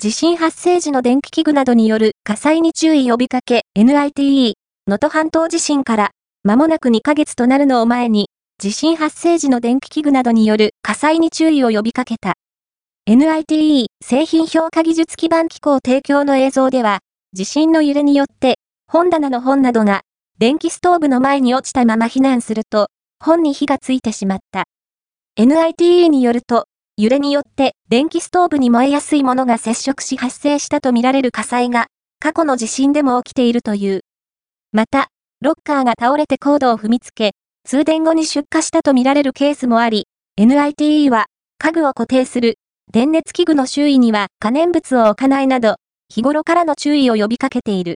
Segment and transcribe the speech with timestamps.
[0.00, 4.54] 地震発生時の電気器具などによる火災に注意呼びかけ NITE、
[4.86, 6.10] 能登半島地震から
[6.44, 12.34] 間もなく2ヶ月となるのを前に、地震発生時の電気器具などによる火災に注意を呼びかけた。
[13.08, 17.00] NITE 製品評価技術基盤機構提供の映像では、
[17.32, 20.02] 地震の揺れによって本棚の本などが
[20.38, 22.86] 電気ストーブの前に落ちたまま避難すると、
[23.18, 24.66] 本に火がついてしまった。
[25.36, 26.66] NITE によると、
[27.00, 31.86] 揺れによって電気ストーブに燃えやすいものが接触し発生したとみられる火災が、
[32.18, 34.00] 過去の地震でも起きているという。
[34.72, 35.06] また、
[35.40, 37.34] ロッカーが倒れてコードを踏みつけ、
[37.64, 41.26] 通電後に出火したとみられるケースもあり、NITE は
[41.58, 42.56] 家具を固定する
[42.90, 45.76] 電熱器具の周囲には可燃物を置かないなど、
[46.12, 47.86] 日頃からの注意を呼びかけている。